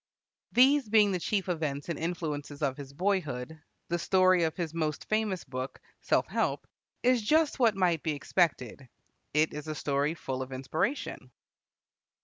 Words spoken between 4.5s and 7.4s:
his most famous book, "Self Help," is